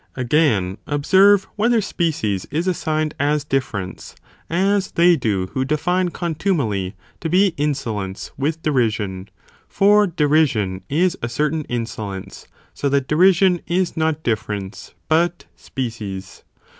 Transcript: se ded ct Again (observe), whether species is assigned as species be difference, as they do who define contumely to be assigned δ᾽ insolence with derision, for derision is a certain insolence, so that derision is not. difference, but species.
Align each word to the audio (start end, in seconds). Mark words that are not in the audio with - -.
se 0.03 0.05
ded 0.15 0.15
ct 0.15 0.25
Again 0.33 0.77
(observe), 0.87 1.43
whether 1.57 1.79
species 1.79 2.45
is 2.49 2.67
assigned 2.67 3.13
as 3.19 3.43
species 3.43 3.43
be 3.43 3.55
difference, 3.55 4.15
as 4.49 4.91
they 4.93 5.15
do 5.15 5.51
who 5.53 5.63
define 5.63 6.09
contumely 6.09 6.95
to 7.19 7.29
be 7.29 7.49
assigned 7.49 7.59
δ᾽ 7.59 7.63
insolence 7.63 8.31
with 8.35 8.63
derision, 8.63 9.29
for 9.67 10.07
derision 10.07 10.81
is 10.89 11.19
a 11.21 11.29
certain 11.29 11.65
insolence, 11.65 12.47
so 12.73 12.89
that 12.89 13.07
derision 13.07 13.61
is 13.67 13.95
not. 13.95 14.23
difference, 14.23 14.95
but 15.07 15.45
species. 15.55 16.43